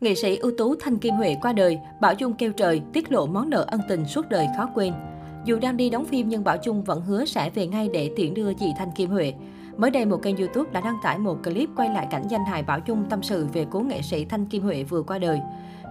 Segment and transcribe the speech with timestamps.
[0.00, 3.26] Nghệ sĩ ưu tú Thanh Kim Huệ qua đời, Bảo Dung kêu trời, tiết lộ
[3.26, 4.92] món nợ ân tình suốt đời khó quên.
[5.44, 8.34] Dù đang đi đóng phim nhưng Bảo Dung vẫn hứa sẽ về ngay để tiễn
[8.34, 9.32] đưa chị Thanh Kim Huệ.
[9.76, 12.62] Mới đây, một kênh YouTube đã đăng tải một clip quay lại cảnh danh hài
[12.62, 15.40] Bảo Dung tâm sự về cố nghệ sĩ Thanh Kim Huệ vừa qua đời.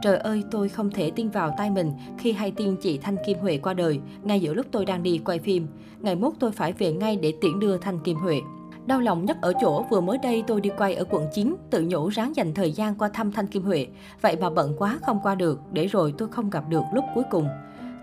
[0.04, 3.40] Trời ơi, tôi không thể tin vào tay mình khi hay tin chị Thanh Kim
[3.40, 5.68] Huệ qua đời, ngay giữa lúc tôi đang đi quay phim.
[6.00, 8.42] Ngày mốt tôi phải về ngay để tiễn đưa Thanh Kim Huệ.
[8.88, 11.86] Đau lòng nhất ở chỗ vừa mới đây tôi đi quay ở quận 9, tự
[11.88, 13.88] nhủ ráng dành thời gian qua thăm Thanh Kim Huệ.
[14.22, 17.24] Vậy mà bận quá không qua được, để rồi tôi không gặp được lúc cuối
[17.32, 17.48] cùng.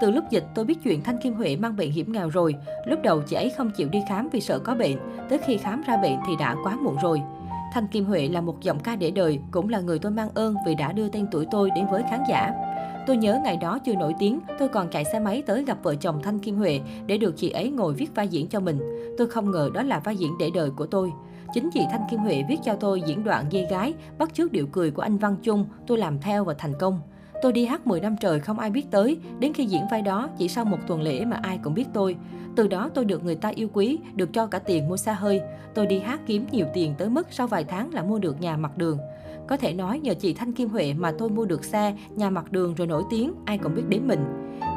[0.01, 2.55] Từ lúc dịch tôi biết chuyện Thanh Kim Huệ mang bệnh hiểm nghèo rồi.
[2.87, 4.97] Lúc đầu chị ấy không chịu đi khám vì sợ có bệnh.
[5.29, 7.23] Tới khi khám ra bệnh thì đã quá muộn rồi.
[7.75, 10.55] Thanh Kim Huệ là một giọng ca để đời, cũng là người tôi mang ơn
[10.67, 12.53] vì đã đưa tên tuổi tôi đến với khán giả.
[13.07, 15.95] Tôi nhớ ngày đó chưa nổi tiếng, tôi còn chạy xe máy tới gặp vợ
[15.95, 18.79] chồng Thanh Kim Huệ để được chị ấy ngồi viết vai diễn cho mình.
[19.19, 21.13] Tôi không ngờ đó là vai diễn để đời của tôi.
[21.55, 24.67] Chính chị Thanh Kim Huệ viết cho tôi diễn đoạn dây gái, bắt chước điệu
[24.73, 27.01] cười của anh Văn Trung, tôi làm theo và thành công.
[27.45, 30.29] Tôi đi hát 10 năm trời không ai biết tới, đến khi diễn vai đó
[30.39, 32.17] chỉ sau một tuần lễ mà ai cũng biết tôi.
[32.57, 35.41] Từ đó tôi được người ta yêu quý, được cho cả tiền mua xa hơi.
[35.75, 38.57] Tôi đi hát kiếm nhiều tiền tới mức sau vài tháng là mua được nhà
[38.57, 38.99] mặt đường.
[39.47, 42.53] Có thể nói nhờ chị Thanh Kim Huệ mà tôi mua được xe, nhà mặt
[42.53, 44.21] đường rồi nổi tiếng, ai cũng biết đến mình.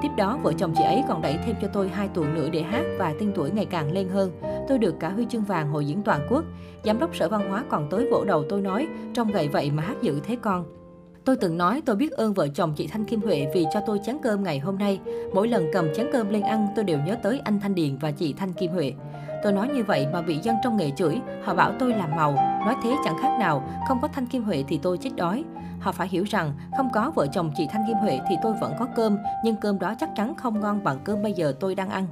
[0.01, 2.61] Tiếp đó, vợ chồng chị ấy còn đẩy thêm cho tôi 2 tuần nữa để
[2.61, 4.31] hát và tên tuổi ngày càng lên hơn.
[4.67, 6.43] Tôi được cả huy chương vàng hội diễn toàn quốc.
[6.83, 9.83] Giám đốc Sở Văn hóa còn tới vỗ đầu tôi nói, trong gầy vậy mà
[9.83, 10.65] hát dữ thế con.
[11.27, 13.99] Tôi từng nói tôi biết ơn vợ chồng chị Thanh Kim Huệ vì cho tôi
[14.05, 14.99] chén cơm ngày hôm nay.
[15.33, 18.11] Mỗi lần cầm chén cơm lên ăn, tôi đều nhớ tới anh Thanh Điền và
[18.11, 18.93] chị Thanh Kim Huệ.
[19.43, 22.33] Tôi nói như vậy mà bị dân trong nghề chửi, họ bảo tôi làm màu,
[22.65, 25.43] nói thế chẳng khác nào, không có Thanh Kim Huệ thì tôi chết đói.
[25.79, 28.73] Họ phải hiểu rằng không có vợ chồng chị Thanh Kim Huệ thì tôi vẫn
[28.79, 31.89] có cơm, nhưng cơm đó chắc chắn không ngon bằng cơm bây giờ tôi đang
[31.89, 32.07] ăn.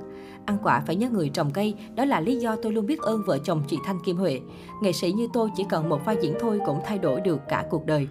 [0.45, 3.21] Ăn quả phải nhớ người trồng cây, đó là lý do tôi luôn biết ơn
[3.25, 4.39] vợ chồng chị Thanh Kim Huệ.
[4.81, 7.65] Nghệ sĩ như tôi chỉ cần một vai diễn thôi cũng thay đổi được cả
[7.69, 8.07] cuộc đời.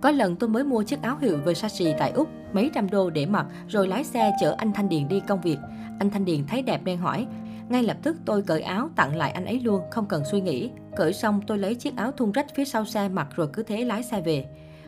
[0.00, 3.26] Có lần tôi mới mua chiếc áo hiệu Versace tại Úc, mấy trăm đô để
[3.26, 5.58] mặc, rồi lái xe chở anh Thanh Điền đi công việc.
[5.98, 7.26] Anh Thanh Điền thấy đẹp nên hỏi.
[7.68, 10.70] Ngay lập tức tôi cởi áo tặng lại anh ấy luôn, không cần suy nghĩ.
[10.96, 13.84] Cởi xong tôi lấy chiếc áo thun rách phía sau xe mặc rồi cứ thế
[13.84, 14.46] lái xe về.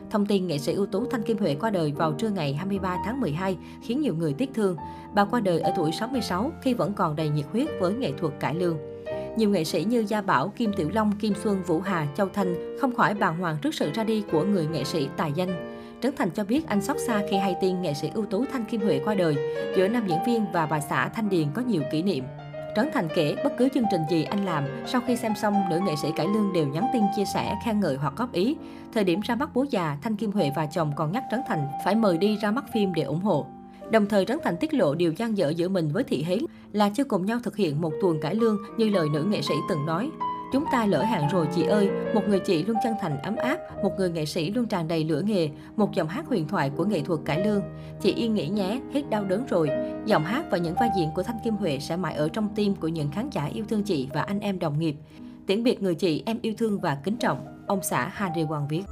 [0.09, 2.97] Thông tin nghệ sĩ ưu tú Thanh Kim Huệ qua đời vào trưa ngày 23
[3.05, 4.75] tháng 12 khiến nhiều người tiếc thương.
[5.13, 8.33] Bà qua đời ở tuổi 66 khi vẫn còn đầy nhiệt huyết với nghệ thuật
[8.39, 8.90] cải lương.
[9.35, 12.77] Nhiều nghệ sĩ như Gia Bảo, Kim Tiểu Long, Kim Xuân, Vũ Hà, Châu Thanh
[12.81, 15.71] không khỏi bàng hoàng trước sự ra đi của người nghệ sĩ tài danh.
[16.01, 18.65] Trấn Thành cho biết anh xót xa khi hay tin nghệ sĩ ưu tú Thanh
[18.65, 19.35] Kim Huệ qua đời.
[19.77, 22.23] Giữa nam diễn viên và bà xã Thanh Điền có nhiều kỷ niệm.
[22.75, 25.79] Trấn Thành kể bất cứ chương trình gì anh làm, sau khi xem xong, nữ
[25.79, 28.55] nghệ sĩ cải lương đều nhắn tin chia sẻ, khen ngợi hoặc góp ý.
[28.93, 31.67] Thời điểm ra mắt bố già, Thanh Kim Huệ và chồng còn nhắc Trấn Thành
[31.85, 33.47] phải mời đi ra mắt phim để ủng hộ.
[33.91, 36.39] Đồng thời Trấn Thành tiết lộ điều gian dở giữa mình với Thị Hế
[36.71, 39.53] là chưa cùng nhau thực hiện một tuần cải lương như lời nữ nghệ sĩ
[39.69, 40.11] từng nói.
[40.53, 43.57] Chúng ta lỡ hẹn rồi chị ơi, một người chị luôn chân thành ấm áp,
[43.83, 46.85] một người nghệ sĩ luôn tràn đầy lửa nghề, một giọng hát huyền thoại của
[46.85, 47.61] nghệ thuật cải lương.
[48.01, 49.69] Chị yên nghỉ nhé, hết đau đớn rồi.
[50.05, 52.75] Giọng hát và những vai diễn của Thanh Kim Huệ sẽ mãi ở trong tim
[52.75, 54.95] của những khán giả yêu thương chị và anh em đồng nghiệp.
[55.47, 58.83] Tiễn biệt người chị em yêu thương và kính trọng, ông xã Harry hoàng viết.